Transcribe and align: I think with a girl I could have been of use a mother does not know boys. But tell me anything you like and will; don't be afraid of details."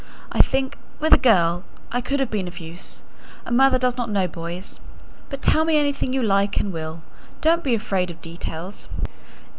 I 0.31 0.41
think 0.41 0.79
with 0.99 1.13
a 1.13 1.17
girl 1.19 1.63
I 1.91 2.01
could 2.01 2.19
have 2.19 2.31
been 2.31 2.47
of 2.47 2.57
use 2.57 3.03
a 3.45 3.51
mother 3.51 3.77
does 3.77 3.97
not 3.97 4.09
know 4.09 4.27
boys. 4.27 4.79
But 5.29 5.43
tell 5.43 5.63
me 5.63 5.77
anything 5.77 6.11
you 6.11 6.23
like 6.23 6.59
and 6.59 6.73
will; 6.73 7.03
don't 7.39 7.63
be 7.63 7.75
afraid 7.75 8.09
of 8.09 8.19
details." 8.19 8.89